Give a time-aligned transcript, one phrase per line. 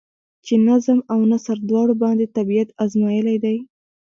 [0.45, 3.55] چې نظم او نثر دواړو باندې طبېعت ازمائېلے دے۔